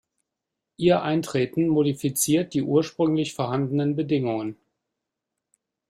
Ihr 0.77 1.03
Eintreten 1.03 1.67
modifiziert 1.67 2.55
die 2.55 2.63
ursprünglich 2.63 3.35
vorhandenen 3.35 3.95
Bedingungen. 3.95 4.57